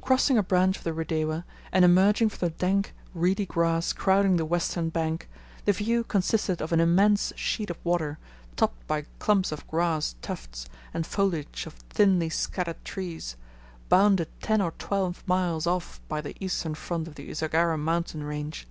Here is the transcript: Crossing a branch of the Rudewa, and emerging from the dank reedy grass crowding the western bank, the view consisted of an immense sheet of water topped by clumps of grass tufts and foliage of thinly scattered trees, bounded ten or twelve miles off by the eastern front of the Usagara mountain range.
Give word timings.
Crossing 0.00 0.38
a 0.38 0.42
branch 0.42 0.78
of 0.78 0.84
the 0.84 0.92
Rudewa, 0.94 1.42
and 1.70 1.84
emerging 1.84 2.30
from 2.30 2.48
the 2.48 2.54
dank 2.54 2.94
reedy 3.12 3.44
grass 3.44 3.92
crowding 3.92 4.36
the 4.38 4.46
western 4.46 4.88
bank, 4.88 5.28
the 5.66 5.72
view 5.74 6.02
consisted 6.02 6.62
of 6.62 6.72
an 6.72 6.80
immense 6.80 7.30
sheet 7.36 7.68
of 7.68 7.76
water 7.84 8.18
topped 8.56 8.86
by 8.86 9.04
clumps 9.18 9.52
of 9.52 9.66
grass 9.66 10.14
tufts 10.22 10.64
and 10.94 11.06
foliage 11.06 11.66
of 11.66 11.74
thinly 11.90 12.30
scattered 12.30 12.82
trees, 12.86 13.36
bounded 13.90 14.28
ten 14.40 14.62
or 14.62 14.70
twelve 14.78 15.22
miles 15.28 15.66
off 15.66 16.00
by 16.08 16.22
the 16.22 16.34
eastern 16.42 16.74
front 16.74 17.06
of 17.06 17.16
the 17.16 17.28
Usagara 17.28 17.76
mountain 17.78 18.24
range. 18.24 18.66